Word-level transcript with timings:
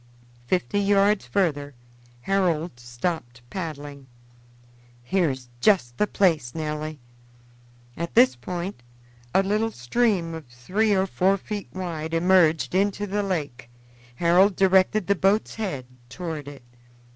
Fifty 0.47 0.79
yards 0.79 1.27
further 1.27 1.75
Harold 2.21 2.79
stopped 2.79 3.43
paddling. 3.51 4.07
"Here 5.03 5.29
is 5.29 5.47
just 5.59 5.95
the 5.99 6.07
place, 6.07 6.55
Nelly." 6.55 6.99
At 7.95 8.15
this 8.15 8.35
point 8.35 8.81
a 9.31 9.43
little 9.43 9.69
stream 9.69 10.33
of 10.33 10.47
three 10.47 10.95
or 10.95 11.05
four 11.05 11.37
feet 11.37 11.69
wide 11.71 12.15
emerged 12.15 12.73
into 12.73 13.05
the 13.05 13.21
lake; 13.21 13.69
Harold 14.15 14.55
directed 14.55 15.05
the 15.05 15.13
boat's 15.13 15.53
head 15.53 15.85
toward 16.09 16.47
it. 16.47 16.63